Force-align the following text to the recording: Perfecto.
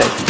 Perfecto. 0.00 0.29